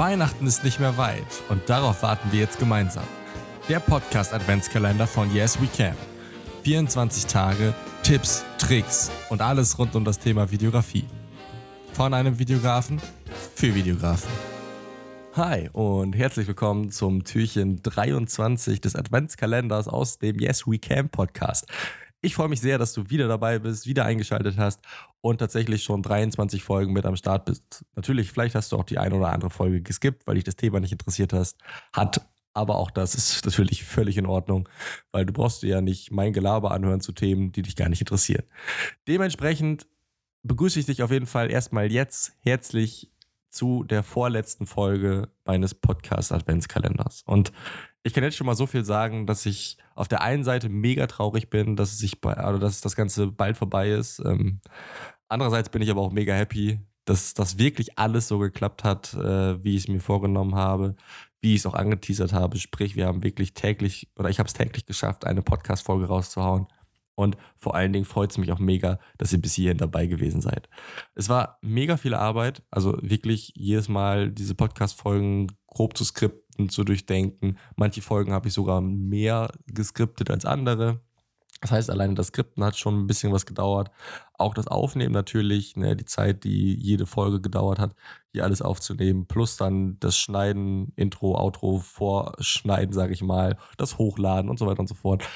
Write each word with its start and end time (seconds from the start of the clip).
Weihnachten 0.00 0.46
ist 0.46 0.64
nicht 0.64 0.80
mehr 0.80 0.96
weit 0.96 1.26
und 1.50 1.68
darauf 1.68 2.02
warten 2.02 2.32
wir 2.32 2.40
jetzt 2.40 2.58
gemeinsam. 2.58 3.04
Der 3.68 3.80
Podcast 3.80 4.32
Adventskalender 4.32 5.06
von 5.06 5.30
Yes 5.34 5.60
We 5.60 5.66
Can. 5.76 5.94
24 6.62 7.26
Tage, 7.26 7.74
Tipps, 8.02 8.42
Tricks 8.56 9.10
und 9.28 9.42
alles 9.42 9.78
rund 9.78 9.94
um 9.94 10.06
das 10.06 10.18
Thema 10.18 10.50
Videografie. 10.50 11.04
Von 11.92 12.14
einem 12.14 12.38
Videografen 12.38 12.98
für 13.54 13.74
Videografen. 13.74 14.30
Hi 15.34 15.68
und 15.74 16.16
herzlich 16.16 16.46
willkommen 16.46 16.90
zum 16.90 17.24
Türchen 17.24 17.82
23 17.82 18.80
des 18.80 18.96
Adventskalenders 18.96 19.86
aus 19.86 20.16
dem 20.16 20.38
Yes 20.38 20.66
We 20.66 20.78
Can 20.78 21.10
Podcast. 21.10 21.66
Ich 22.22 22.34
freue 22.34 22.48
mich 22.48 22.60
sehr, 22.60 22.76
dass 22.76 22.92
du 22.92 23.08
wieder 23.08 23.28
dabei 23.28 23.58
bist, 23.58 23.86
wieder 23.86 24.04
eingeschaltet 24.04 24.58
hast 24.58 24.80
und 25.22 25.38
tatsächlich 25.38 25.82
schon 25.82 26.02
23 26.02 26.62
Folgen 26.62 26.92
mit 26.92 27.06
am 27.06 27.16
Start 27.16 27.46
bist. 27.46 27.84
Natürlich, 27.96 28.30
vielleicht 28.30 28.54
hast 28.54 28.72
du 28.72 28.76
auch 28.76 28.84
die 28.84 28.98
eine 28.98 29.14
oder 29.14 29.32
andere 29.32 29.50
Folge 29.50 29.80
geskippt, 29.80 30.26
weil 30.26 30.34
dich 30.34 30.44
das 30.44 30.56
Thema 30.56 30.80
nicht 30.80 30.92
interessiert 30.92 31.32
hast, 31.32 31.56
hat. 31.94 32.28
Aber 32.52 32.76
auch 32.76 32.90
das 32.90 33.14
ist 33.14 33.44
natürlich 33.46 33.84
völlig 33.84 34.18
in 34.18 34.26
Ordnung, 34.26 34.68
weil 35.12 35.24
du 35.24 35.32
brauchst 35.32 35.62
dir 35.62 35.68
ja 35.68 35.80
nicht 35.80 36.10
mein 36.10 36.34
Gelaber 36.34 36.72
anhören 36.72 37.00
zu 37.00 37.12
Themen, 37.12 37.52
die 37.52 37.62
dich 37.62 37.76
gar 37.76 37.88
nicht 37.88 38.00
interessieren. 38.00 38.44
Dementsprechend 39.08 39.86
begrüße 40.42 40.78
ich 40.80 40.86
dich 40.86 41.02
auf 41.02 41.10
jeden 41.10 41.26
Fall 41.26 41.50
erstmal 41.50 41.90
jetzt 41.90 42.32
herzlich 42.40 43.10
zu 43.48 43.82
der 43.84 44.02
vorletzten 44.02 44.66
Folge 44.66 45.28
meines 45.44 45.74
Podcast 45.74 46.32
Adventskalenders. 46.32 47.22
Und 47.26 47.52
ich 48.02 48.14
kann 48.14 48.24
jetzt 48.24 48.36
schon 48.36 48.46
mal 48.46 48.56
so 48.56 48.66
viel 48.66 48.84
sagen, 48.84 49.26
dass 49.26 49.44
ich 49.46 49.76
auf 49.94 50.08
der 50.08 50.22
einen 50.22 50.44
Seite 50.44 50.68
mega 50.68 51.06
traurig 51.06 51.50
bin, 51.50 51.76
dass 51.76 51.98
sich 51.98 52.24
also 52.24 52.58
dass 52.58 52.80
das 52.80 52.96
Ganze 52.96 53.26
bald 53.28 53.56
vorbei 53.56 53.90
ist. 53.90 54.20
Ähm, 54.20 54.60
andererseits 55.28 55.68
bin 55.68 55.82
ich 55.82 55.90
aber 55.90 56.00
auch 56.00 56.12
mega 56.12 56.34
happy, 56.34 56.80
dass 57.04 57.34
das 57.34 57.58
wirklich 57.58 57.98
alles 57.98 58.28
so 58.28 58.38
geklappt 58.38 58.84
hat, 58.84 59.14
äh, 59.14 59.62
wie 59.62 59.76
ich 59.76 59.82
es 59.82 59.88
mir 59.88 60.00
vorgenommen 60.00 60.54
habe, 60.54 60.96
wie 61.40 61.54
ich 61.54 61.60
es 61.60 61.66
auch 61.66 61.74
angeteasert 61.74 62.32
habe. 62.32 62.58
Sprich, 62.58 62.96
wir 62.96 63.06
haben 63.06 63.22
wirklich 63.22 63.54
täglich 63.54 64.08
oder 64.18 64.30
ich 64.30 64.38
habe 64.38 64.46
es 64.46 64.54
täglich 64.54 64.86
geschafft, 64.86 65.26
eine 65.26 65.42
Podcast-Folge 65.42 66.06
rauszuhauen. 66.06 66.66
Und 67.16 67.36
vor 67.58 67.74
allen 67.74 67.92
Dingen 67.92 68.06
freut 68.06 68.30
es 68.30 68.38
mich 68.38 68.50
auch 68.50 68.58
mega, 68.58 68.98
dass 69.18 69.32
ihr 69.32 69.42
bis 69.42 69.52
hierhin 69.52 69.76
dabei 69.76 70.06
gewesen 70.06 70.40
seid. 70.40 70.70
Es 71.14 71.28
war 71.28 71.58
mega 71.60 71.98
viel 71.98 72.14
Arbeit, 72.14 72.62
also 72.70 72.96
wirklich 73.02 73.52
jedes 73.54 73.88
Mal 73.88 74.30
diese 74.30 74.54
Podcast-Folgen 74.54 75.48
grob 75.66 75.98
zu 75.98 76.04
skripten, 76.04 76.39
zu 76.68 76.84
durchdenken. 76.84 77.58
Manche 77.76 78.02
Folgen 78.02 78.32
habe 78.32 78.48
ich 78.48 78.54
sogar 78.54 78.80
mehr 78.80 79.50
geskriptet 79.66 80.30
als 80.30 80.44
andere. 80.44 81.00
Das 81.60 81.72
heißt, 81.72 81.90
alleine 81.90 82.14
das 82.14 82.28
Skripten 82.28 82.64
hat 82.64 82.76
schon 82.76 82.98
ein 82.98 83.06
bisschen 83.06 83.32
was 83.32 83.44
gedauert. 83.44 83.90
Auch 84.38 84.54
das 84.54 84.66
Aufnehmen 84.66 85.12
natürlich, 85.12 85.76
ne, 85.76 85.94
die 85.94 86.06
Zeit, 86.06 86.44
die 86.44 86.74
jede 86.74 87.04
Folge 87.06 87.40
gedauert 87.40 87.78
hat, 87.78 87.94
hier 88.32 88.44
alles 88.44 88.62
aufzunehmen, 88.62 89.26
plus 89.26 89.56
dann 89.56 89.98
das 90.00 90.16
Schneiden, 90.16 90.92
Intro, 90.96 91.36
Outro, 91.38 91.78
Vorschneiden, 91.78 92.94
sage 92.94 93.12
ich 93.12 93.22
mal, 93.22 93.58
das 93.76 93.98
Hochladen 93.98 94.48
und 94.48 94.58
so 94.58 94.66
weiter 94.66 94.80
und 94.80 94.88
so 94.88 94.94
fort 94.94 95.26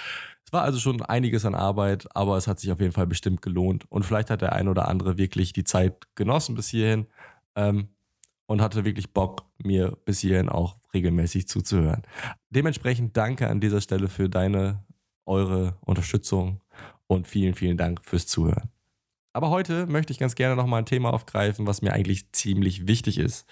war 0.55 0.63
also 0.63 0.79
schon 0.79 1.03
einiges 1.03 1.45
an 1.45 1.55
Arbeit, 1.55 2.07
aber 2.17 2.39
es 2.39 2.47
hat 2.47 2.61
sich 2.61 2.73
auf 2.73 2.81
jeden 2.81 2.93
Fall 2.93 3.07
bestimmt 3.07 3.43
gelohnt. 3.43 3.85
Und 3.91 4.05
vielleicht 4.05 4.31
hat 4.31 4.41
der 4.41 4.55
ein 4.55 4.69
oder 4.69 4.89
andere 4.89 5.19
wirklich 5.19 5.53
die 5.53 5.65
Zeit 5.65 6.07
genossen 6.15 6.55
bis 6.55 6.69
hierhin 6.69 7.07
ähm, 7.57 7.89
und 8.47 8.63
hatte 8.63 8.87
wirklich 8.87 9.13
Bock, 9.13 9.45
mir 9.65 9.97
bis 10.05 10.21
hierhin 10.21 10.49
auch 10.49 10.79
regelmäßig 10.93 11.49
zuzuhören. 11.49 12.03
Dementsprechend 12.51 13.17
danke 13.17 13.49
an 13.49 13.61
dieser 13.61 13.81
Stelle 13.81 14.09
für 14.09 14.29
deine, 14.29 14.85
eure 15.27 15.77
Unterstützung 15.81 16.61
und 17.07 17.27
vielen, 17.27 17.55
vielen 17.55 17.77
Dank 17.77 18.05
fürs 18.05 18.27
Zuhören. 18.27 18.71
Aber 19.33 19.51
heute 19.51 19.87
möchte 19.87 20.13
ich 20.13 20.21
ganz 20.21 20.37
gerne 20.37 20.55
nochmal 20.55 20.83
ein 20.83 20.87
Thema 20.87 21.13
aufgreifen, 21.13 21.67
was 21.67 21.83
mir 21.83 21.93
eigentlich 21.93 22.31
ziemlich 22.31 22.87
wichtig 22.87 23.19
ist. 23.19 23.47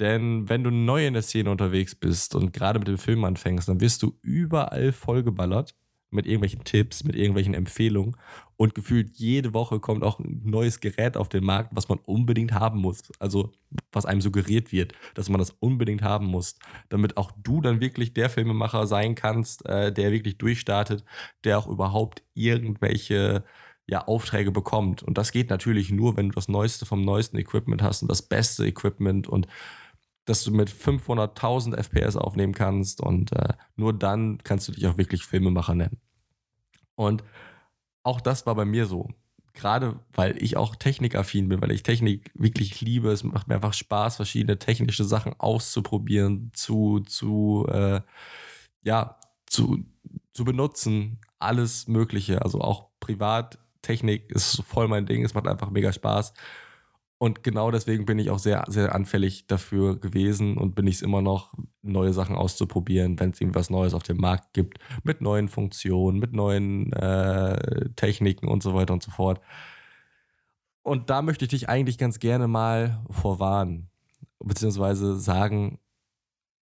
Denn 0.00 0.48
wenn 0.48 0.64
du 0.64 0.70
neu 0.70 1.06
in 1.06 1.14
der 1.14 1.22
Szene 1.22 1.50
unterwegs 1.50 1.94
bist 1.94 2.34
und 2.34 2.52
gerade 2.52 2.80
mit 2.80 2.88
dem 2.88 2.98
Film 2.98 3.22
anfängst, 3.24 3.68
dann 3.68 3.80
wirst 3.80 4.02
du 4.02 4.18
überall 4.22 4.90
vollgeballert 4.90 5.76
mit 6.12 6.26
irgendwelchen 6.26 6.64
Tipps, 6.64 7.04
mit 7.04 7.16
irgendwelchen 7.16 7.54
Empfehlungen. 7.54 8.16
Und 8.56 8.74
gefühlt 8.74 9.16
jede 9.16 9.54
Woche 9.54 9.80
kommt 9.80 10.04
auch 10.04 10.20
ein 10.20 10.42
neues 10.44 10.80
Gerät 10.80 11.16
auf 11.16 11.28
den 11.28 11.44
Markt, 11.44 11.70
was 11.72 11.88
man 11.88 11.98
unbedingt 11.98 12.52
haben 12.52 12.78
muss. 12.78 13.02
Also 13.18 13.52
was 13.90 14.06
einem 14.06 14.20
suggeriert 14.20 14.70
wird, 14.72 14.92
dass 15.14 15.28
man 15.28 15.38
das 15.38 15.50
unbedingt 15.58 16.02
haben 16.02 16.26
muss, 16.26 16.56
damit 16.88 17.16
auch 17.16 17.32
du 17.42 17.60
dann 17.60 17.80
wirklich 17.80 18.14
der 18.14 18.30
Filmemacher 18.30 18.86
sein 18.86 19.14
kannst, 19.14 19.66
äh, 19.66 19.92
der 19.92 20.12
wirklich 20.12 20.38
durchstartet, 20.38 21.04
der 21.44 21.58
auch 21.58 21.66
überhaupt 21.66 22.22
irgendwelche 22.34 23.44
ja, 23.86 24.06
Aufträge 24.06 24.52
bekommt. 24.52 25.02
Und 25.02 25.18
das 25.18 25.32
geht 25.32 25.50
natürlich 25.50 25.90
nur, 25.90 26.16
wenn 26.16 26.28
du 26.28 26.34
das 26.34 26.48
Neueste 26.48 26.86
vom 26.86 27.04
neuesten 27.04 27.38
Equipment 27.38 27.82
hast 27.82 28.02
und 28.02 28.08
das 28.08 28.22
beste 28.22 28.64
Equipment 28.66 29.26
und 29.28 29.48
dass 30.24 30.44
du 30.44 30.52
mit 30.52 30.70
500.000 30.70 31.76
FPS 31.76 32.16
aufnehmen 32.16 32.54
kannst 32.54 33.00
und 33.00 33.32
äh, 33.32 33.54
nur 33.76 33.92
dann 33.92 34.38
kannst 34.44 34.68
du 34.68 34.72
dich 34.72 34.86
auch 34.86 34.98
wirklich 34.98 35.24
Filmemacher 35.24 35.74
nennen. 35.74 36.00
Und 36.94 37.24
auch 38.02 38.20
das 38.20 38.46
war 38.46 38.54
bei 38.54 38.64
mir 38.64 38.86
so. 38.86 39.08
Gerade 39.54 40.00
weil 40.14 40.42
ich 40.42 40.56
auch 40.56 40.76
technikaffin 40.76 41.48
bin, 41.48 41.60
weil 41.60 41.72
ich 41.72 41.82
Technik 41.82 42.30
wirklich 42.34 42.80
liebe. 42.80 43.10
Es 43.10 43.22
macht 43.22 43.48
mir 43.48 43.56
einfach 43.56 43.74
Spaß, 43.74 44.16
verschiedene 44.16 44.58
technische 44.58 45.04
Sachen 45.04 45.38
auszuprobieren, 45.38 46.50
zu, 46.54 47.00
zu, 47.00 47.66
äh, 47.68 48.00
ja, 48.82 49.18
zu, 49.46 49.84
zu 50.32 50.44
benutzen. 50.44 51.20
Alles 51.38 51.86
Mögliche. 51.86 52.42
Also 52.42 52.60
auch 52.62 52.88
Privattechnik 53.00 54.30
ist 54.30 54.62
voll 54.62 54.88
mein 54.88 55.04
Ding. 55.04 55.24
Es 55.24 55.34
macht 55.34 55.46
einfach 55.46 55.70
mega 55.70 55.92
Spaß. 55.92 56.32
Und 57.22 57.44
genau 57.44 57.70
deswegen 57.70 58.04
bin 58.04 58.18
ich 58.18 58.30
auch 58.30 58.40
sehr, 58.40 58.64
sehr 58.66 58.92
anfällig 58.96 59.46
dafür 59.46 59.96
gewesen 60.00 60.56
und 60.56 60.74
bin 60.74 60.88
ich 60.88 60.96
es 60.96 61.02
immer 61.02 61.22
noch, 61.22 61.54
neue 61.80 62.12
Sachen 62.12 62.34
auszuprobieren, 62.34 63.20
wenn 63.20 63.30
es 63.30 63.40
irgendwas 63.40 63.70
Neues 63.70 63.94
auf 63.94 64.02
dem 64.02 64.16
Markt 64.16 64.54
gibt, 64.54 64.78
mit 65.04 65.20
neuen 65.20 65.46
Funktionen, 65.46 66.18
mit 66.18 66.32
neuen 66.32 66.92
äh, 66.94 67.90
Techniken 67.94 68.48
und 68.48 68.64
so 68.64 68.74
weiter 68.74 68.92
und 68.92 69.04
so 69.04 69.12
fort. 69.12 69.40
Und 70.82 71.10
da 71.10 71.22
möchte 71.22 71.44
ich 71.44 71.50
dich 71.50 71.68
eigentlich 71.68 71.96
ganz 71.96 72.18
gerne 72.18 72.48
mal 72.48 73.04
vorwarnen, 73.08 73.88
beziehungsweise 74.40 75.16
sagen, 75.16 75.78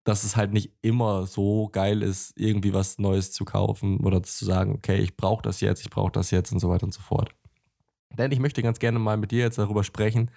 dass 0.04 0.26
es 0.26 0.36
halt 0.36 0.52
nicht 0.52 0.74
immer 0.82 1.28
so 1.28 1.70
geil 1.70 2.02
ist, 2.02 2.34
irgendwie 2.36 2.74
was 2.74 3.00
Neues 3.00 3.32
zu 3.32 3.46
kaufen 3.46 4.02
oder 4.02 4.22
zu 4.22 4.44
sagen, 4.44 4.74
okay, 4.76 4.98
ich 4.98 5.16
brauche 5.16 5.44
das 5.44 5.62
jetzt, 5.62 5.80
ich 5.80 5.90
brauche 5.90 6.12
das 6.12 6.30
jetzt 6.30 6.52
und 6.52 6.60
so 6.60 6.68
weiter 6.68 6.84
und 6.84 6.94
so 6.94 7.00
fort. 7.00 7.34
Denn 8.18 8.32
ich 8.32 8.40
möchte 8.40 8.62
ganz 8.62 8.80
gerne 8.80 9.00
mal 9.00 9.18
mit 9.18 9.32
dir 9.32 9.40
jetzt 9.40 9.58
darüber 9.58 9.84
sprechen, 9.84 10.32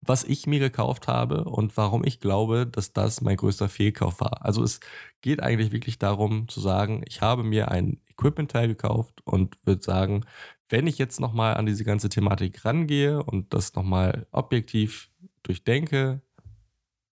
was 0.00 0.24
ich 0.24 0.46
mir 0.46 0.60
gekauft 0.60 1.08
habe 1.08 1.44
und 1.44 1.76
warum 1.76 2.04
ich 2.04 2.20
glaube, 2.20 2.66
dass 2.66 2.92
das 2.92 3.20
mein 3.20 3.36
größter 3.36 3.68
Fehlkauf 3.68 4.20
war. 4.20 4.44
Also 4.44 4.62
es 4.62 4.80
geht 5.20 5.42
eigentlich 5.42 5.72
wirklich 5.72 5.98
darum 5.98 6.48
zu 6.48 6.60
sagen, 6.60 7.02
ich 7.06 7.20
habe 7.20 7.42
mir 7.42 7.70
ein 7.70 8.00
Equipment-Teil 8.10 8.68
gekauft 8.68 9.20
und 9.24 9.56
würde 9.64 9.82
sagen, 9.82 10.24
wenn 10.68 10.86
ich 10.86 10.98
jetzt 10.98 11.20
nochmal 11.20 11.56
an 11.56 11.66
diese 11.66 11.84
ganze 11.84 12.08
Thematik 12.08 12.64
rangehe 12.64 13.22
und 13.22 13.52
das 13.54 13.74
nochmal 13.74 14.26
objektiv 14.30 15.10
durchdenke, 15.42 16.20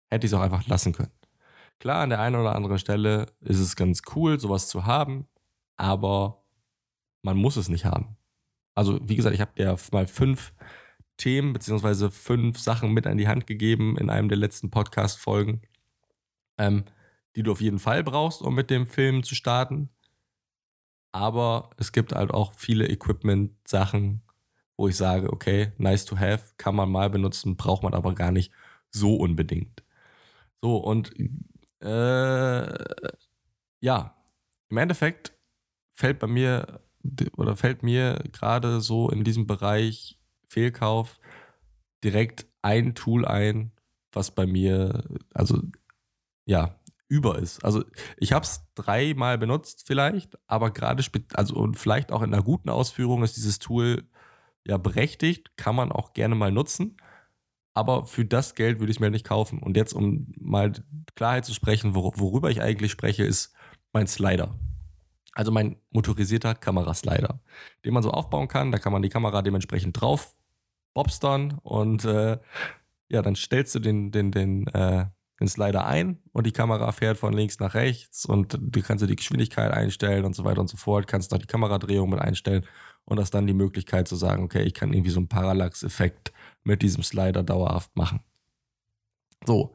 hätte 0.09 0.25
ich 0.25 0.31
es 0.31 0.37
auch 0.37 0.41
einfach 0.41 0.67
lassen 0.67 0.93
können. 0.93 1.11
Klar, 1.79 2.01
an 2.01 2.09
der 2.09 2.19
einen 2.19 2.35
oder 2.35 2.55
anderen 2.55 2.79
Stelle 2.79 3.27
ist 3.41 3.59
es 3.59 3.75
ganz 3.75 4.01
cool, 4.15 4.39
sowas 4.39 4.67
zu 4.67 4.85
haben, 4.85 5.27
aber 5.75 6.43
man 7.21 7.37
muss 7.37 7.57
es 7.57 7.69
nicht 7.69 7.85
haben. 7.85 8.17
Also, 8.75 8.99
wie 9.03 9.15
gesagt, 9.15 9.35
ich 9.35 9.41
habe 9.41 9.53
dir 9.55 9.77
mal 9.91 10.07
fünf 10.07 10.53
Themen 11.17 11.53
beziehungsweise 11.53 12.11
fünf 12.11 12.59
Sachen 12.59 12.91
mit 12.91 13.07
an 13.07 13.17
die 13.17 13.27
Hand 13.27 13.47
gegeben 13.47 13.97
in 13.97 14.09
einem 14.09 14.29
der 14.29 14.37
letzten 14.37 14.71
Podcast-Folgen, 14.71 15.61
ähm, 16.57 16.85
die 17.35 17.43
du 17.43 17.51
auf 17.51 17.61
jeden 17.61 17.79
Fall 17.79 18.03
brauchst, 18.03 18.41
um 18.41 18.55
mit 18.55 18.69
dem 18.69 18.87
Film 18.87 19.23
zu 19.23 19.35
starten. 19.35 19.89
Aber 21.11 21.69
es 21.77 21.91
gibt 21.91 22.13
halt 22.13 22.31
auch 22.31 22.53
viele 22.53 22.87
Equipment-Sachen, 22.87 24.23
wo 24.77 24.87
ich 24.87 24.97
sage, 24.97 25.31
okay, 25.31 25.71
nice 25.77 26.05
to 26.05 26.17
have, 26.17 26.53
kann 26.57 26.75
man 26.75 26.91
mal 26.91 27.09
benutzen, 27.09 27.55
braucht 27.55 27.83
man 27.83 27.93
aber 27.93 28.15
gar 28.15 28.31
nicht 28.31 28.51
so 28.89 29.15
unbedingt. 29.15 29.83
So, 30.61 30.77
und 30.77 31.13
äh, 31.81 32.73
ja, 33.81 34.15
im 34.69 34.77
Endeffekt 34.77 35.33
fällt 35.93 36.19
bei 36.19 36.27
mir 36.27 36.79
oder 37.37 37.55
fällt 37.55 37.83
mir 37.83 38.23
gerade 38.31 38.81
so 38.81 39.09
in 39.09 39.23
diesem 39.23 39.47
Bereich 39.47 40.19
Fehlkauf 40.47 41.19
direkt 42.03 42.47
ein 42.61 42.95
Tool 42.95 43.25
ein, 43.25 43.71
was 44.11 44.31
bei 44.31 44.45
mir, 44.45 45.03
also 45.33 45.61
ja, 46.45 46.79
über 47.07 47.37
ist. 47.37 47.63
Also 47.63 47.83
ich 48.17 48.33
habe 48.33 48.43
es 48.43 48.65
dreimal 48.75 49.37
benutzt 49.37 49.83
vielleicht, 49.85 50.37
aber 50.47 50.71
gerade, 50.71 51.03
also 51.33 51.55
und 51.55 51.77
vielleicht 51.77 52.11
auch 52.11 52.21
in 52.21 52.33
einer 52.33 52.43
guten 52.43 52.69
Ausführung 52.69 53.23
ist 53.23 53.37
dieses 53.37 53.59
Tool 53.59 54.03
ja 54.65 54.77
berechtigt, 54.77 55.55
kann 55.57 55.75
man 55.75 55.91
auch 55.91 56.13
gerne 56.13 56.35
mal 56.35 56.51
nutzen. 56.51 56.97
Aber 57.75 58.05
für 58.05 58.25
das 58.25 58.55
Geld 58.55 58.79
würde 58.79 58.91
ich 58.91 58.99
mir 58.99 59.09
nicht 59.09 59.25
kaufen. 59.25 59.59
Und 59.59 59.77
jetzt, 59.77 59.93
um 59.93 60.31
mal 60.39 60.73
Klarheit 61.15 61.45
zu 61.45 61.53
sprechen, 61.53 61.95
worüber 61.95 62.51
ich 62.51 62.61
eigentlich 62.61 62.91
spreche, 62.91 63.23
ist 63.23 63.53
mein 63.93 64.07
Slider. 64.07 64.55
Also 65.33 65.51
mein 65.51 65.77
motorisierter 65.89 66.55
Kameraslider, 66.55 67.39
den 67.83 67.93
man 67.93 68.03
so 68.03 68.11
aufbauen 68.11 68.47
kann. 68.47 68.71
Da 68.71 68.77
kann 68.77 68.93
man 68.93 69.01
die 69.01 69.09
Kamera 69.09 69.41
dementsprechend 69.41 69.99
drauf 69.99 70.35
bobstern 70.93 71.59
und 71.63 72.05
äh, 72.05 72.37
ja, 73.09 73.21
dann 73.21 73.35
stellst 73.35 73.75
du 73.75 73.79
den, 73.79 74.11
den, 74.11 74.31
den, 74.31 74.67
äh, 74.67 75.05
den 75.39 75.47
Slider 75.47 75.85
ein 75.85 76.19
und 76.31 76.45
die 76.45 76.51
Kamera 76.51 76.91
fährt 76.91 77.17
von 77.17 77.33
links 77.33 77.59
nach 77.59 77.73
rechts 77.73 78.25
und 78.25 78.57
du 78.59 78.81
kannst 78.81 79.07
die 79.07 79.15
Geschwindigkeit 79.15 79.71
einstellen 79.71 80.25
und 80.25 80.35
so 80.35 80.43
weiter 80.43 80.61
und 80.61 80.69
so 80.69 80.77
fort, 80.77 81.07
kannst 81.07 81.31
noch 81.31 81.39
die 81.39 81.47
Kameradrehung 81.47 82.09
mit 82.09 82.19
einstellen 82.19 82.65
und 83.05 83.19
hast 83.19 83.31
dann 83.31 83.47
die 83.47 83.53
Möglichkeit 83.53 84.07
zu 84.07 84.15
sagen, 84.15 84.43
okay, 84.43 84.63
ich 84.63 84.73
kann 84.73 84.93
irgendwie 84.93 85.11
so 85.11 85.19
einen 85.19 85.27
Parallax-Effekt 85.27 86.31
mit 86.63 86.81
diesem 86.81 87.03
Slider 87.03 87.43
dauerhaft 87.43 87.95
machen. 87.95 88.21
So, 89.45 89.73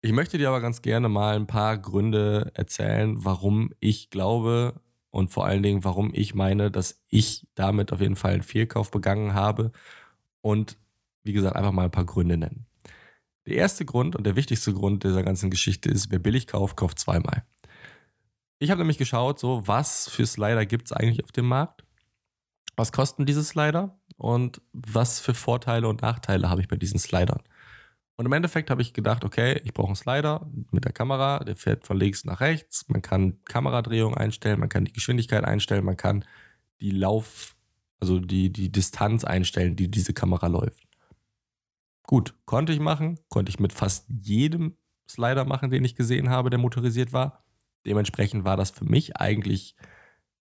ich 0.00 0.12
möchte 0.12 0.38
dir 0.38 0.48
aber 0.48 0.60
ganz 0.60 0.82
gerne 0.82 1.08
mal 1.08 1.34
ein 1.34 1.46
paar 1.48 1.76
Gründe 1.76 2.52
erzählen, 2.54 3.24
warum 3.24 3.72
ich 3.80 4.10
glaube 4.10 4.80
und 5.10 5.30
vor 5.30 5.46
allen 5.46 5.62
Dingen, 5.62 5.84
warum 5.84 6.12
ich 6.14 6.34
meine, 6.34 6.70
dass 6.70 7.02
ich 7.08 7.46
damit 7.54 7.92
auf 7.92 8.00
jeden 8.00 8.16
Fall 8.16 8.34
einen 8.34 8.42
Fehlkauf 8.42 8.90
begangen 8.90 9.34
habe 9.34 9.72
und 10.40 10.78
wie 11.24 11.32
gesagt, 11.32 11.56
einfach 11.56 11.72
mal 11.72 11.84
ein 11.84 11.90
paar 11.90 12.06
Gründe 12.06 12.36
nennen. 12.36 12.66
Der 13.46 13.56
erste 13.56 13.84
Grund 13.84 14.14
und 14.14 14.24
der 14.24 14.36
wichtigste 14.36 14.72
Grund 14.74 15.04
dieser 15.04 15.22
ganzen 15.22 15.50
Geschichte 15.50 15.90
ist, 15.90 16.10
wer 16.10 16.18
billig 16.18 16.46
kauft, 16.46 16.76
kauft 16.76 16.98
zweimal. 16.98 17.44
Ich 18.58 18.70
habe 18.70 18.80
nämlich 18.80 18.98
geschaut, 18.98 19.38
so 19.38 19.66
was 19.66 20.08
für 20.08 20.26
Slider 20.26 20.66
gibt 20.66 20.86
es 20.86 20.92
eigentlich 20.92 21.24
auf 21.24 21.32
dem 21.32 21.46
Markt 21.46 21.84
was 22.78 22.92
kosten 22.92 23.26
diese 23.26 23.42
Slider 23.42 23.98
und 24.16 24.62
was 24.72 25.20
für 25.20 25.34
Vorteile 25.34 25.88
und 25.88 26.02
Nachteile 26.02 26.48
habe 26.48 26.60
ich 26.60 26.68
bei 26.68 26.76
diesen 26.76 26.98
Slidern. 26.98 27.42
Und 28.18 28.26
im 28.26 28.32
Endeffekt 28.32 28.68
habe 28.68 28.82
ich 28.82 28.92
gedacht, 28.92 29.24
okay, 29.24 29.60
ich 29.62 29.72
brauche 29.72 29.86
einen 29.86 29.96
Slider 29.96 30.44
mit 30.72 30.84
der 30.84 30.92
Kamera, 30.92 31.38
der 31.44 31.54
fährt 31.54 31.86
von 31.86 31.96
links 31.96 32.24
nach 32.24 32.40
rechts. 32.40 32.84
Man 32.88 33.00
kann 33.00 33.38
Kameradrehung 33.44 34.16
einstellen, 34.16 34.58
man 34.58 34.68
kann 34.68 34.84
die 34.84 34.92
Geschwindigkeit 34.92 35.44
einstellen, 35.44 35.84
man 35.84 35.96
kann 35.96 36.24
die 36.80 36.90
Lauf, 36.90 37.54
also 38.00 38.18
die, 38.18 38.52
die 38.52 38.72
Distanz 38.72 39.22
einstellen, 39.22 39.76
die 39.76 39.88
diese 39.88 40.14
Kamera 40.14 40.48
läuft. 40.48 40.82
Gut, 42.02 42.34
konnte 42.44 42.72
ich 42.72 42.80
machen, 42.80 43.20
konnte 43.28 43.50
ich 43.50 43.60
mit 43.60 43.72
fast 43.72 44.06
jedem 44.08 44.76
Slider 45.08 45.44
machen, 45.44 45.70
den 45.70 45.84
ich 45.84 45.94
gesehen 45.94 46.28
habe, 46.28 46.50
der 46.50 46.58
motorisiert 46.58 47.12
war. 47.12 47.44
Dementsprechend 47.86 48.44
war 48.44 48.56
das 48.56 48.70
für 48.70 48.84
mich 48.84 49.16
eigentlich 49.16 49.76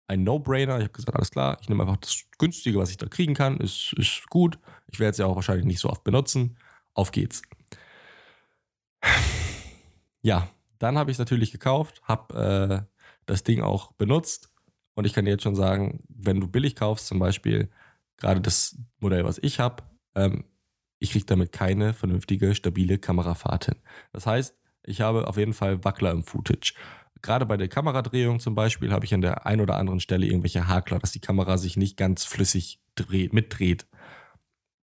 ein 0.08 0.24
No-Brainer. 0.24 0.78
Ich 0.78 0.84
habe 0.84 0.94
gesagt, 0.94 1.18
alles 1.18 1.32
klar, 1.32 1.58
ich 1.60 1.68
nehme 1.68 1.84
einfach 1.84 1.98
das 1.98 2.24
Günstige, 2.38 2.80
was 2.80 2.90
ich 2.90 2.98
da 2.98 3.08
kriegen 3.08 3.34
kann. 3.34 3.58
Ist, 3.58 3.94
ist 3.98 4.30
gut. 4.30 4.60
Ich 4.88 5.02
werde 5.02 5.12
es 5.12 5.18
ja 5.18 5.26
auch 5.26 5.36
wahrscheinlich 5.36 5.66
nicht 5.66 5.80
so 5.80 5.90
oft 5.90 6.06
benutzen. 6.06 6.58
Auf 6.94 7.12
geht's. 7.12 7.42
Ja, 10.22 10.50
dann 10.80 10.98
habe 10.98 11.12
ich 11.12 11.16
es 11.16 11.20
natürlich 11.20 11.52
gekauft, 11.52 12.02
habe 12.04 12.88
äh, 12.90 13.00
das 13.26 13.44
Ding 13.44 13.62
auch 13.62 13.92
benutzt. 13.94 14.52
Und 14.96 15.06
ich 15.06 15.14
kann 15.14 15.26
dir 15.26 15.32
jetzt 15.32 15.44
schon 15.44 15.56
sagen, 15.56 16.04
wenn 16.10 16.40
du 16.40 16.48
billig 16.48 16.76
kaufst, 16.76 17.08
zum 17.08 17.20
Beispiel 17.20 17.70
gerade 18.18 18.42
das 18.42 18.78
Modell, 19.00 19.24
was 19.26 19.38
ich 19.38 19.60
habe, 19.60 19.84
ähm, 20.16 20.46
ich 21.00 21.12
kriege 21.12 21.26
damit 21.26 21.52
keine 21.52 21.94
vernünftige, 21.94 22.56
stabile 22.56 22.98
Kamerafahrt 22.98 23.66
hin. 23.66 23.76
Das 24.14 24.26
heißt, 24.26 24.56
ich 24.84 25.02
habe 25.02 25.28
auf 25.28 25.38
jeden 25.38 25.54
Fall 25.54 25.84
Wackler 25.84 26.12
im 26.12 26.24
Footage 26.24 26.74
gerade 27.26 27.46
bei 27.46 27.58
der 27.58 27.68
Kameradrehung 27.68 28.40
zum 28.40 28.56
Beispiel 28.56 28.94
habe 28.94 29.04
ich 29.04 29.14
an 29.14 29.22
der 29.22 29.46
einen 29.46 29.62
oder 29.62 29.78
anderen 29.78 30.00
Stelle 30.00 30.28
irgendwelche 30.28 30.68
Hakler, 30.68 31.00
dass 31.00 31.12
die 31.12 31.20
Kamera 31.20 31.58
sich 31.58 31.76
nicht 31.76 31.98
ganz 31.98 32.24
flüssig 32.24 32.80
dreht, 32.94 33.34
mitdreht. 33.34 33.88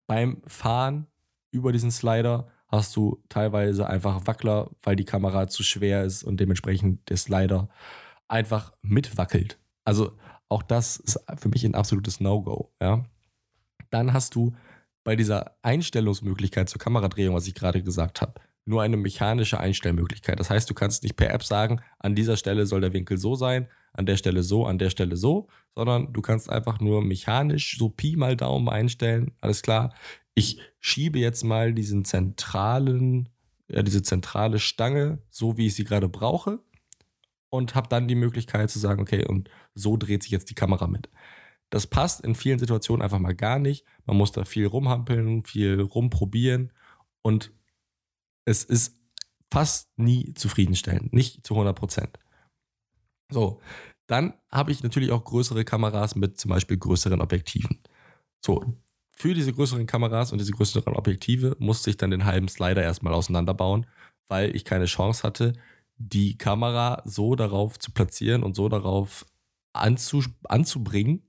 Beim 0.06 0.42
Fahren 0.46 1.06
über 1.52 1.72
diesen 1.72 1.90
Slider 1.90 2.48
hast 2.72 2.96
du 2.96 3.22
teilweise 3.28 3.86
einfach 3.86 4.26
Wackler, 4.26 4.70
weil 4.82 4.96
die 4.96 5.04
Kamera 5.04 5.46
zu 5.48 5.62
schwer 5.62 6.04
ist 6.04 6.24
und 6.24 6.38
dementsprechend 6.38 7.08
der 7.10 7.18
Slider 7.18 7.68
einfach 8.28 8.72
mitwackelt. 8.80 9.58
Also 9.84 10.12
auch 10.48 10.62
das 10.62 10.96
ist 10.96 11.20
für 11.36 11.48
mich 11.48 11.64
ein 11.64 11.74
absolutes 11.74 12.20
No-Go. 12.20 12.72
Ja? 12.80 13.04
Dann 13.90 14.12
hast 14.12 14.34
du 14.34 14.54
bei 15.04 15.16
dieser 15.16 15.56
Einstellungsmöglichkeit 15.62 16.68
zur 16.68 16.80
Kameradrehung, 16.80 17.34
was 17.34 17.46
ich 17.46 17.54
gerade 17.54 17.82
gesagt 17.82 18.22
habe, 18.22 18.34
nur 18.64 18.82
eine 18.82 18.96
mechanische 18.96 19.58
Einstellmöglichkeit. 19.58 20.38
Das 20.38 20.50
heißt, 20.50 20.70
du 20.70 20.74
kannst 20.74 21.02
nicht 21.02 21.16
per 21.16 21.32
App 21.32 21.42
sagen, 21.42 21.80
an 21.98 22.14
dieser 22.14 22.36
Stelle 22.36 22.66
soll 22.66 22.80
der 22.80 22.92
Winkel 22.92 23.18
so 23.18 23.34
sein, 23.34 23.68
an 23.92 24.06
der 24.06 24.16
Stelle 24.16 24.42
so, 24.42 24.64
an 24.64 24.78
der 24.78 24.90
Stelle 24.90 25.16
so, 25.16 25.48
sondern 25.74 26.12
du 26.12 26.22
kannst 26.22 26.48
einfach 26.48 26.80
nur 26.80 27.02
mechanisch 27.02 27.76
so 27.76 27.88
Pi 27.88 28.16
mal 28.16 28.36
Daumen 28.36 28.68
einstellen. 28.68 29.32
Alles 29.40 29.62
klar. 29.62 29.92
Ich 30.34 30.60
schiebe 30.80 31.18
jetzt 31.18 31.44
mal 31.44 31.74
diesen 31.74 32.04
zentralen, 32.04 33.28
ja, 33.68 33.82
diese 33.82 34.02
zentrale 34.02 34.58
Stange, 34.58 35.22
so 35.30 35.56
wie 35.56 35.66
ich 35.66 35.74
sie 35.74 35.84
gerade 35.84 36.08
brauche, 36.08 36.60
und 37.50 37.74
habe 37.74 37.88
dann 37.88 38.08
die 38.08 38.14
Möglichkeit 38.14 38.70
zu 38.70 38.78
sagen, 38.78 39.02
okay, 39.02 39.26
und 39.26 39.50
so 39.74 39.96
dreht 39.96 40.22
sich 40.22 40.32
jetzt 40.32 40.48
die 40.48 40.54
Kamera 40.54 40.86
mit. 40.86 41.10
Das 41.70 41.86
passt 41.86 42.22
in 42.22 42.34
vielen 42.34 42.58
Situationen 42.58 43.02
einfach 43.02 43.18
mal 43.18 43.34
gar 43.34 43.58
nicht. 43.58 43.84
Man 44.04 44.16
muss 44.16 44.32
da 44.32 44.44
viel 44.44 44.66
rumhampeln, 44.66 45.44
viel 45.44 45.80
rumprobieren 45.80 46.72
und 47.22 47.52
es 48.44 48.64
ist 48.64 48.98
fast 49.50 49.90
nie 49.98 50.34
zufriedenstellend, 50.34 51.12
nicht 51.12 51.46
zu 51.46 51.54
100 51.54 51.76
Prozent. 51.76 52.18
So, 53.30 53.60
dann 54.06 54.34
habe 54.50 54.72
ich 54.72 54.82
natürlich 54.82 55.10
auch 55.12 55.24
größere 55.24 55.64
Kameras 55.64 56.16
mit 56.16 56.38
zum 56.38 56.50
Beispiel 56.50 56.76
größeren 56.76 57.20
Objektiven. 57.20 57.80
So, 58.44 58.74
für 59.12 59.34
diese 59.34 59.52
größeren 59.52 59.86
Kameras 59.86 60.32
und 60.32 60.38
diese 60.38 60.52
größeren 60.52 60.94
Objektive 60.94 61.56
musste 61.58 61.90
ich 61.90 61.96
dann 61.96 62.10
den 62.10 62.24
halben 62.24 62.48
Slider 62.48 62.82
erstmal 62.82 63.14
auseinanderbauen, 63.14 63.86
weil 64.28 64.56
ich 64.56 64.64
keine 64.64 64.86
Chance 64.86 65.22
hatte, 65.22 65.52
die 65.96 66.36
Kamera 66.36 67.02
so 67.04 67.36
darauf 67.36 67.78
zu 67.78 67.92
platzieren 67.92 68.42
und 68.42 68.56
so 68.56 68.68
darauf 68.68 69.26
anzu, 69.72 70.22
anzubringen, 70.44 71.22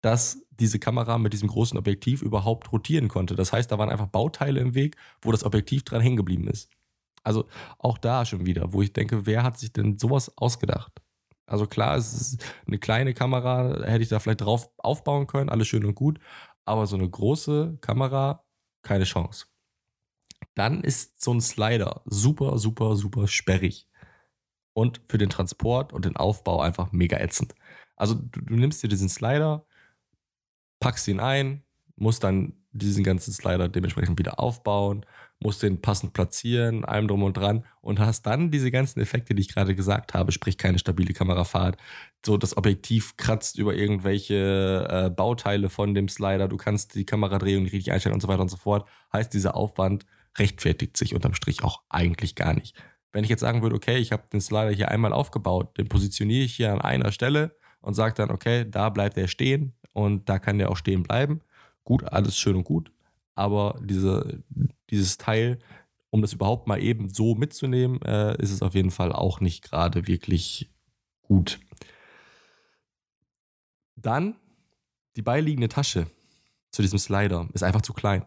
dass 0.00 0.46
diese 0.50 0.78
Kamera 0.78 1.18
mit 1.18 1.32
diesem 1.32 1.48
großen 1.48 1.76
Objektiv 1.76 2.22
überhaupt 2.22 2.72
rotieren 2.72 3.08
konnte. 3.08 3.34
Das 3.34 3.52
heißt, 3.52 3.70
da 3.70 3.78
waren 3.78 3.90
einfach 3.90 4.06
Bauteile 4.06 4.60
im 4.60 4.74
Weg, 4.74 4.96
wo 5.20 5.32
das 5.32 5.44
Objektiv 5.44 5.82
dran 5.82 6.00
hängen 6.00 6.16
geblieben 6.16 6.48
ist. 6.48 6.70
Also 7.22 7.48
auch 7.78 7.98
da 7.98 8.24
schon 8.24 8.46
wieder, 8.46 8.72
wo 8.72 8.82
ich 8.82 8.92
denke, 8.92 9.26
wer 9.26 9.42
hat 9.42 9.58
sich 9.58 9.72
denn 9.72 9.98
sowas 9.98 10.36
ausgedacht? 10.36 10.92
Also 11.46 11.66
klar, 11.66 11.96
es 11.96 12.12
ist 12.14 12.44
eine 12.66 12.78
kleine 12.78 13.14
Kamera, 13.14 13.82
hätte 13.84 14.02
ich 14.02 14.08
da 14.08 14.18
vielleicht 14.18 14.42
drauf 14.42 14.70
aufbauen 14.78 15.26
können, 15.26 15.50
alles 15.50 15.68
schön 15.68 15.84
und 15.84 15.94
gut, 15.94 16.18
aber 16.64 16.86
so 16.86 16.96
eine 16.96 17.08
große 17.08 17.78
Kamera, 17.80 18.44
keine 18.82 19.04
Chance. 19.04 19.46
Dann 20.54 20.82
ist 20.82 21.22
so 21.22 21.32
ein 21.32 21.40
Slider 21.40 22.02
super, 22.04 22.58
super, 22.58 22.96
super 22.96 23.28
sperrig. 23.28 23.88
Und 24.72 25.00
für 25.08 25.18
den 25.18 25.30
Transport 25.30 25.92
und 25.92 26.04
den 26.04 26.16
Aufbau 26.16 26.60
einfach 26.60 26.92
mega 26.92 27.18
ätzend. 27.18 27.54
Also 27.96 28.14
du, 28.14 28.40
du 28.40 28.54
nimmst 28.54 28.82
dir 28.82 28.88
diesen 28.88 29.08
Slider, 29.08 29.66
packst 30.80 31.06
ihn 31.08 31.20
ein, 31.20 31.62
musst 31.96 32.24
dann 32.24 32.54
diesen 32.72 33.04
ganzen 33.04 33.32
Slider 33.32 33.68
dementsprechend 33.68 34.18
wieder 34.18 34.40
aufbauen, 34.40 35.06
musst 35.40 35.62
den 35.62 35.80
passend 35.80 36.12
platzieren, 36.12 36.84
allem 36.84 37.08
drum 37.08 37.22
und 37.22 37.36
dran 37.36 37.64
und 37.80 37.98
hast 37.98 38.22
dann 38.22 38.50
diese 38.50 38.70
ganzen 38.70 39.00
Effekte, 39.00 39.34
die 39.34 39.42
ich 39.42 39.52
gerade 39.52 39.74
gesagt 39.74 40.14
habe, 40.14 40.32
sprich 40.32 40.56
keine 40.56 40.78
stabile 40.78 41.12
Kamerafahrt, 41.12 41.76
so 42.24 42.36
das 42.36 42.56
Objektiv 42.56 43.16
kratzt 43.16 43.58
über 43.58 43.74
irgendwelche 43.74 44.86
äh, 44.88 45.10
Bauteile 45.10 45.68
von 45.68 45.94
dem 45.94 46.08
Slider, 46.08 46.48
du 46.48 46.56
kannst 46.56 46.94
die 46.94 47.04
Kameradrehung 47.04 47.64
nicht 47.64 47.74
richtig 47.74 47.92
einstellen 47.92 48.14
und 48.14 48.20
so 48.20 48.28
weiter 48.28 48.42
und 48.42 48.50
so 48.50 48.56
fort. 48.56 48.88
Heißt, 49.12 49.34
dieser 49.34 49.54
Aufwand 49.56 50.06
rechtfertigt 50.38 50.96
sich 50.96 51.14
unterm 51.14 51.34
Strich 51.34 51.62
auch 51.62 51.82
eigentlich 51.88 52.34
gar 52.34 52.54
nicht. 52.54 52.76
Wenn 53.12 53.24
ich 53.24 53.30
jetzt 53.30 53.40
sagen 53.40 53.62
würde, 53.62 53.76
okay, 53.76 53.98
ich 53.98 54.12
habe 54.12 54.24
den 54.32 54.40
Slider 54.40 54.70
hier 54.70 54.90
einmal 54.90 55.12
aufgebaut, 55.12 55.76
den 55.78 55.88
positioniere 55.88 56.44
ich 56.44 56.56
hier 56.56 56.72
an 56.72 56.80
einer 56.80 57.12
Stelle 57.12 57.56
und 57.80 57.94
sage 57.94 58.14
dann, 58.14 58.30
okay, 58.30 58.64
da 58.68 58.88
bleibt 58.88 59.16
er 59.16 59.28
stehen, 59.28 59.74
und 59.94 60.28
da 60.28 60.38
kann 60.38 60.58
der 60.58 60.70
auch 60.70 60.76
stehen 60.76 61.02
bleiben. 61.02 61.40
Gut, 61.84 62.04
alles 62.04 62.36
schön 62.36 62.56
und 62.56 62.64
gut, 62.64 62.92
aber 63.34 63.80
diese, 63.82 64.42
dieses 64.90 65.18
Teil, 65.18 65.58
um 66.10 66.22
das 66.22 66.32
überhaupt 66.32 66.66
mal 66.66 66.82
eben 66.82 67.08
so 67.08 67.34
mitzunehmen, 67.34 68.00
äh, 68.02 68.40
ist 68.40 68.50
es 68.50 68.62
auf 68.62 68.74
jeden 68.74 68.90
Fall 68.90 69.12
auch 69.12 69.40
nicht 69.40 69.62
gerade 69.62 70.06
wirklich 70.06 70.70
gut. 71.22 71.60
Dann 73.96 74.36
die 75.16 75.22
beiliegende 75.22 75.68
Tasche 75.68 76.06
zu 76.70 76.82
diesem 76.82 76.98
Slider 76.98 77.48
ist 77.52 77.62
einfach 77.62 77.82
zu 77.82 77.92
klein. 77.92 78.26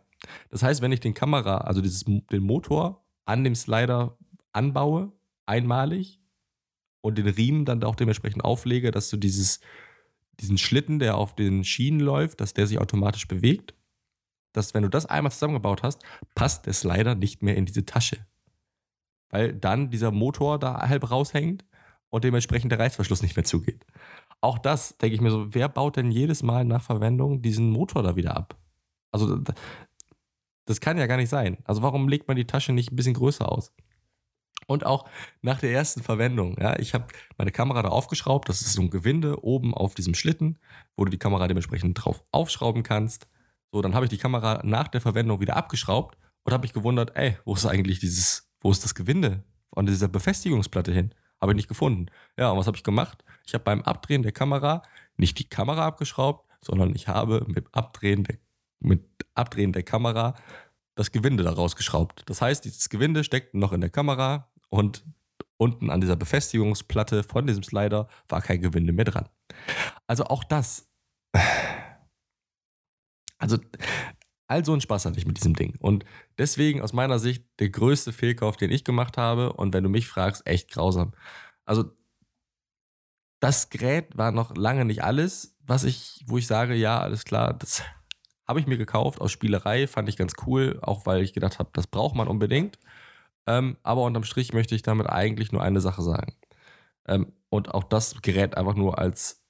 Das 0.50 0.64
heißt, 0.64 0.82
wenn 0.82 0.92
ich 0.92 1.00
den 1.00 1.14
Kamera, 1.14 1.60
also 1.60 1.82
dieses, 1.82 2.06
den 2.06 2.44
Motor 2.44 3.06
an 3.26 3.44
dem 3.44 3.56
Slider 3.56 4.18
anbaue, 4.52 5.12
einmalig 5.46 6.22
und 7.02 7.18
den 7.18 7.28
Riemen 7.28 7.66
dann 7.66 7.84
auch 7.84 7.96
dementsprechend 7.96 8.44
auflege, 8.44 8.92
dass 8.92 9.10
du 9.10 9.18
dieses 9.18 9.60
diesen 10.40 10.58
Schlitten, 10.58 11.00
der 11.00 11.18
auf 11.18 11.36
den 11.36 11.64
Schienen 11.64 12.00
läuft, 12.00 12.42
dass 12.42 12.54
der 12.54 12.68
sich 12.68 12.80
automatisch 12.80 13.28
bewegt. 13.28 13.74
Dass, 14.54 14.74
wenn 14.74 14.84
du 14.84 14.90
das 14.90 15.06
einmal 15.06 15.32
zusammengebaut 15.32 15.84
hast, 15.84 16.02
passt 16.36 16.66
der 16.66 16.74
Slider 16.74 17.16
nicht 17.16 17.44
mehr 17.44 17.56
in 17.56 17.66
diese 17.66 17.86
Tasche. 17.86 18.26
Weil 19.30 19.54
dann 19.54 19.90
dieser 19.90 20.12
Motor 20.12 20.58
da 20.58 20.88
halb 20.88 21.12
raushängt 21.12 21.66
und 22.10 22.24
dementsprechend 22.24 22.72
der 22.72 22.80
Reißverschluss 22.80 23.22
nicht 23.22 23.36
mehr 23.36 23.46
zugeht. 23.46 23.86
Auch 24.42 24.58
das 24.58 24.98
denke 24.98 25.16
ich 25.16 25.22
mir 25.22 25.32
so, 25.32 25.54
wer 25.54 25.68
baut 25.68 25.98
denn 25.98 26.12
jedes 26.12 26.44
Mal 26.44 26.64
nach 26.64 26.84
Verwendung 26.84 27.42
diesen 27.42 27.70
Motor 27.70 28.04
da 28.04 28.16
wieder 28.16 28.38
ab? 28.38 28.58
Also, 29.12 29.42
das 30.66 30.82
kann 30.82 30.98
ja 30.98 31.08
gar 31.08 31.18
nicht 31.18 31.30
sein. 31.30 31.58
Also, 31.64 31.82
warum 31.82 32.08
legt 32.08 32.28
man 32.28 32.38
die 32.38 32.48
Tasche 32.48 32.72
nicht 32.72 32.92
ein 32.92 32.96
bisschen 32.96 33.16
größer 33.16 33.52
aus? 33.52 33.74
Und 34.68 34.86
auch 34.86 35.08
nach 35.42 35.60
der 35.60 35.72
ersten 35.72 36.04
Verwendung. 36.04 36.58
Ja, 36.60 36.78
ich 36.78 36.94
habe 36.94 37.08
meine 37.38 37.52
Kamera 37.52 37.82
da 37.82 37.90
aufgeschraubt. 37.90 38.50
Das 38.50 38.62
ist 38.62 38.74
so 38.74 38.82
ein 38.82 38.90
Gewinde 38.90 39.44
oben 39.44 39.74
auf 39.74 39.96
diesem 39.96 40.14
Schlitten, 40.14 40.60
wo 40.96 41.06
du 41.06 41.10
die 41.10 41.18
Kamera 41.18 41.48
dementsprechend 41.48 42.04
drauf 42.04 42.24
aufschrauben 42.32 42.84
kannst. 42.84 43.28
So, 43.72 43.82
dann 43.82 43.96
habe 43.96 44.06
ich 44.06 44.10
die 44.10 44.18
Kamera 44.18 44.62
nach 44.64 44.88
der 44.88 45.02
Verwendung 45.02 45.40
wieder 45.40 45.56
abgeschraubt 45.56 46.18
und 46.44 46.54
habe 46.54 46.64
mich 46.64 46.74
gewundert, 46.74 47.16
ey, 47.16 47.38
wo 47.46 47.54
ist 47.54 47.66
eigentlich 47.66 48.00
dieses, 48.00 48.50
wo 48.62 48.72
ist 48.72 48.84
das 48.84 48.96
Gewinde? 48.96 49.44
an 49.78 49.86
dieser 49.86 50.08
Befestigungsplatte 50.08 50.92
hin. 50.92 51.14
Habe 51.40 51.52
ich 51.52 51.56
nicht 51.56 51.68
gefunden. 51.68 52.08
Ja, 52.38 52.50
und 52.50 52.58
was 52.58 52.68
habe 52.68 52.78
ich 52.78 52.84
gemacht? 52.84 53.24
Ich 53.46 53.54
habe 53.54 53.64
beim 53.64 53.82
Abdrehen 53.84 54.24
der 54.24 54.32
Kamera 54.32 54.82
nicht 55.18 55.38
die 55.40 55.48
Kamera 55.48 55.86
abgeschraubt, 55.86 56.50
sondern 56.62 56.96
ich 56.96 57.08
habe 57.08 57.46
mit 57.48 57.68
Abdrehen 57.74 58.24
der, 58.24 58.38
mit 58.80 59.06
Abdrehen 59.36 59.72
der 59.72 59.84
Kamera 59.84 60.34
das 60.96 61.12
Gewinde 61.12 61.44
da 61.44 61.52
rausgeschraubt. 61.52 62.24
Das 62.26 62.42
heißt, 62.42 62.66
dieses 62.66 62.90
Gewinde 62.90 63.24
steckt 63.24 63.54
noch 63.54 63.72
in 63.72 63.82
der 63.82 63.92
Kamera 63.92 64.50
und 64.70 65.06
unten 65.58 65.92
an 65.92 66.02
dieser 66.02 66.16
Befestigungsplatte 66.16 67.24
von 67.24 67.46
diesem 67.46 67.64
Slider 67.64 68.08
war 68.30 68.42
kein 68.42 68.62
Gewinde 68.62 68.94
mehr 68.94 69.06
dran. 69.06 69.30
Also 70.08 70.26
auch 70.26 70.44
das. 70.44 70.88
Also 73.38 73.58
all 74.48 74.66
so 74.66 74.72
einen 74.72 74.82
Spaß 74.82 75.06
hatte 75.06 75.20
ich 75.20 75.28
mit 75.28 75.38
diesem 75.38 75.56
Ding. 75.56 75.76
Und 75.80 76.06
deswegen 76.38 76.82
aus 76.82 76.94
meiner 76.94 77.20
Sicht 77.20 77.44
der 77.60 77.70
größte 77.70 78.14
Fehlkauf, 78.14 78.58
den 78.58 78.72
ich 78.72 78.84
gemacht 78.84 79.18
habe. 79.18 79.54
Und 79.54 79.74
wenn 79.74 79.84
du 79.84 79.90
mich 79.90 80.08
fragst, 80.08 80.48
echt 80.48 80.72
grausam. 80.72 81.14
Also 81.66 81.92
das 83.40 83.70
Gerät 83.70 84.18
war 84.18 84.32
noch 84.32 84.56
lange 84.56 84.86
nicht 84.86 85.04
alles, 85.04 85.56
was 85.66 85.84
ich, 85.84 86.24
wo 86.28 86.38
ich 86.38 86.48
sage, 86.48 86.76
ja, 86.76 87.00
alles 87.00 87.24
klar, 87.26 87.54
das 87.54 87.84
habe 88.48 88.60
ich 88.60 88.68
mir 88.68 88.78
gekauft 88.78 89.22
aus 89.22 89.32
Spielerei, 89.32 89.88
fand 89.88 90.10
ich 90.10 90.18
ganz 90.18 90.34
cool, 90.46 90.80
auch 90.82 91.06
weil 91.06 91.22
ich 91.22 91.34
gedacht 91.34 91.60
habe, 91.60 91.70
das 91.74 91.88
braucht 91.88 92.16
man 92.16 92.28
unbedingt. 92.28 92.80
Ähm, 93.48 93.78
aber 93.84 94.04
unterm 94.04 94.24
Strich 94.24 94.54
möchte 94.54 94.76
ich 94.76 94.82
damit 94.84 95.08
eigentlich 95.08 95.52
nur 95.52 95.64
eine 95.64 95.82
Sache 95.82 96.02
sagen. 96.02 96.36
Ähm, 97.08 97.34
und 97.50 97.74
auch 97.74 97.84
das 97.84 98.22
Gerät 98.22 98.58
einfach 98.58 98.76
nur 98.76 99.00
als, 99.00 99.44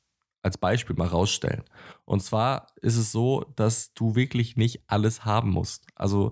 als 0.47 0.57
Beispiel 0.57 0.95
mal 0.95 1.07
rausstellen. 1.07 1.63
Und 2.05 2.23
zwar 2.23 2.67
ist 2.81 2.95
es 2.95 3.11
so, 3.11 3.45
dass 3.55 3.93
du 3.93 4.15
wirklich 4.15 4.55
nicht 4.55 4.81
alles 4.87 5.25
haben 5.25 5.51
musst. 5.51 5.85
Also 5.95 6.31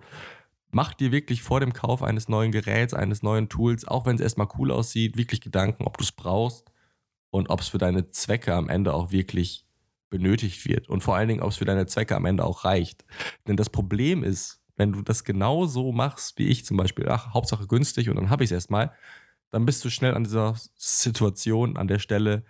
mach 0.71 0.93
dir 0.93 1.11
wirklich 1.11 1.43
vor 1.43 1.59
dem 1.59 1.73
Kauf 1.73 2.01
eines 2.01 2.29
neuen 2.29 2.51
Geräts, 2.51 2.93
eines 2.93 3.23
neuen 3.23 3.49
Tools, 3.49 3.85
auch 3.85 4.05
wenn 4.05 4.15
es 4.15 4.21
erstmal 4.21 4.47
cool 4.57 4.71
aussieht, 4.71 5.17
wirklich 5.17 5.41
Gedanken, 5.41 5.83
ob 5.83 5.97
du 5.97 6.03
es 6.03 6.11
brauchst 6.13 6.71
und 7.29 7.49
ob 7.49 7.59
es 7.59 7.67
für 7.67 7.77
deine 7.77 8.09
Zwecke 8.11 8.53
am 8.53 8.69
Ende 8.69 8.93
auch 8.93 9.11
wirklich 9.11 9.65
benötigt 10.09 10.65
wird. 10.65 10.87
Und 10.87 11.01
vor 11.01 11.15
allen 11.15 11.27
Dingen, 11.27 11.41
ob 11.41 11.51
es 11.51 11.57
für 11.57 11.65
deine 11.65 11.87
Zwecke 11.87 12.15
am 12.15 12.25
Ende 12.25 12.45
auch 12.45 12.63
reicht. 12.63 13.03
Denn 13.47 13.57
das 13.57 13.69
Problem 13.69 14.23
ist, 14.23 14.61
wenn 14.77 14.93
du 14.93 15.01
das 15.01 15.23
genau 15.23 15.65
so 15.65 15.91
machst, 15.91 16.37
wie 16.37 16.47
ich 16.47 16.65
zum 16.65 16.77
Beispiel, 16.77 17.09
ach, 17.09 17.33
Hauptsache 17.33 17.67
günstig 17.67 18.09
und 18.09 18.15
dann 18.15 18.29
habe 18.29 18.43
ich 18.43 18.49
es 18.49 18.53
erstmal, 18.53 18.93
dann 19.51 19.65
bist 19.65 19.83
du 19.85 19.89
schnell 19.89 20.13
an 20.13 20.25
dieser 20.25 20.55
Situation, 20.75 21.77
an 21.77 21.87
der 21.87 21.99
Stelle, 21.99 22.43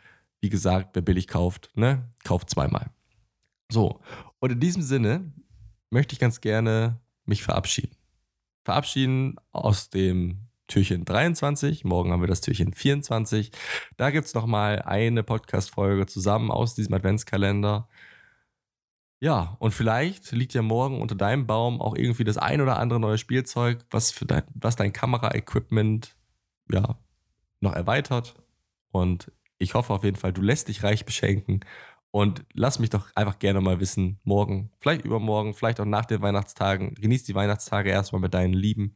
wie 0.46 0.50
gesagt, 0.50 0.92
wer 0.94 1.02
billig 1.02 1.28
kauft, 1.28 1.72
ne, 1.74 2.08
kauft 2.24 2.52
zweimal. 2.52 2.92
So, 3.72 4.00
und 4.38 4.52
in 4.52 4.60
diesem 4.60 4.84
Sinne 4.84 5.34
möchte 5.90 6.14
ich 6.14 6.20
ganz 6.20 6.40
gerne 6.40 7.00
mich 7.25 7.42
verabschieden. 7.42 7.96
Verabschieden 8.64 9.38
aus 9.52 9.90
dem 9.90 10.42
Türchen 10.68 11.04
23. 11.04 11.84
Morgen 11.84 12.12
haben 12.12 12.22
wir 12.22 12.28
das 12.28 12.42
Türchen 12.42 12.74
24. 12.74 13.50
Da 13.98 14.12
gibt 14.12 14.28
es 14.28 14.36
nochmal 14.36 14.84
eine 14.84 15.24
Podcast-Folge 15.24 16.06
zusammen 16.06 16.52
aus 16.52 16.75
diesem 16.75 16.94
Adventskalender. 16.94 17.88
Ja, 19.20 19.56
und 19.58 19.72
vielleicht 19.72 20.32
liegt 20.32 20.54
ja 20.54 20.62
morgen 20.62 21.02
unter 21.02 21.16
deinem 21.16 21.48
Baum 21.48 21.82
auch 21.82 21.96
irgendwie 21.96 22.24
das 22.24 22.38
ein 22.38 22.62
oder 22.62 22.78
andere 22.78 23.00
neue 23.00 23.18
Spielzeug, 23.18 23.84
was, 23.90 24.12
für 24.12 24.28
dein, 24.28 24.44
was 24.54 24.75
dein 24.75 24.94
Kamera-Equipment 24.94 26.16
ja, 26.72 27.00
noch 27.62 27.74
erweitert. 27.74 28.36
Und 28.92 29.32
ich 29.58 29.74
hoffe 29.74 29.94
auf 29.94 30.04
jeden 30.04 30.18
Fall, 30.18 30.34
du 30.34 30.42
lässt 30.42 30.68
dich 30.68 30.84
reich 30.84 31.06
beschenken. 31.06 31.62
Und 32.12 32.46
lass 32.54 32.80
mich 32.80 32.90
doch 32.90 33.08
einfach 33.16 33.40
gerne 33.40 33.60
mal 33.60 33.82
wissen, 33.82 34.20
morgen, 34.24 34.72
vielleicht 34.80 35.04
übermorgen, 35.04 35.54
vielleicht 35.54 35.82
auch 35.82 35.86
nach 35.86 36.06
den 36.06 36.22
Weihnachtstagen. 36.22 36.96
Genieß 36.96 37.24
die 37.24 37.36
Weihnachtstage 37.36 37.90
erstmal 37.90 38.22
mit 38.22 38.34
deinen 38.34 38.54
Lieben. 38.54 38.96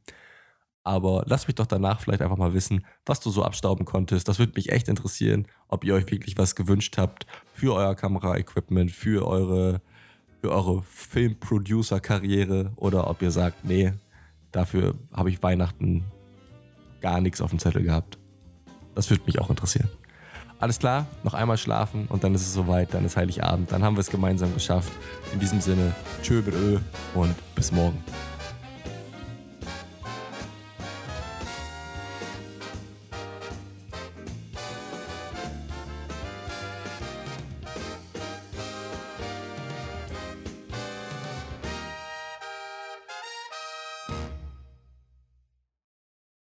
Aber 0.83 1.23
lass 1.27 1.47
mich 1.47 1.55
doch 1.55 1.65
danach 1.65 1.99
vielleicht 1.99 2.21
einfach 2.21 2.37
mal 2.37 2.53
wissen, 2.53 2.85
was 3.05 3.19
du 3.19 3.29
so 3.29 3.43
abstauben 3.43 3.85
konntest. 3.85 4.29
Das 4.29 4.39
würde 4.39 4.53
mich 4.55 4.71
echt 4.71 4.87
interessieren, 4.87 5.47
ob 5.67 5.83
ihr 5.83 5.95
euch 5.95 6.09
wirklich 6.09 6.37
was 6.37 6.55
gewünscht 6.55 6.97
habt 6.97 7.27
für 7.53 7.73
euer 7.75 7.93
Kamera-Equipment, 7.93 8.89
für 8.91 9.27
eure 9.27 9.81
für 10.41 10.51
eure 10.51 10.81
Filmproducer-Karriere 10.83 12.71
oder 12.77 13.09
ob 13.09 13.21
ihr 13.21 13.31
sagt, 13.31 13.65
nee, 13.65 13.93
dafür 14.51 14.95
habe 15.13 15.29
ich 15.29 15.43
Weihnachten 15.43 16.05
gar 17.01 17.21
nichts 17.21 17.41
auf 17.41 17.49
dem 17.49 17.59
Zettel 17.59 17.83
gehabt. 17.83 18.17
Das 18.95 19.09
würde 19.09 19.23
mich 19.25 19.39
auch 19.39 19.49
interessieren. 19.49 19.89
Alles 20.61 20.77
klar, 20.77 21.05
noch 21.23 21.33
einmal 21.33 21.57
schlafen 21.57 22.07
und 22.09 22.25
dann 22.25 22.35
ist 22.35 22.41
es 22.41 22.53
soweit, 22.53 22.93
dann 22.93 23.05
ist 23.05 23.15
Heiligabend, 23.15 23.71
dann 23.71 23.81
haben 23.81 23.95
wir 23.95 24.01
es 24.01 24.09
gemeinsam 24.09 24.53
geschafft. 24.53 24.91
In 25.31 25.39
diesem 25.39 25.61
Sinne, 25.61 25.95
tschö 26.21 26.41
Ö 26.45 26.79
und 27.15 27.33
bis 27.55 27.71
morgen. 27.71 28.03